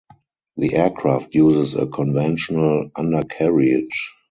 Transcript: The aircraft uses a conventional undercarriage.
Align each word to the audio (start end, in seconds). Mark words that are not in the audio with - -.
The 0.57 0.73
aircraft 0.73 1.35
uses 1.35 1.75
a 1.75 1.85
conventional 1.85 2.89
undercarriage. 2.95 4.13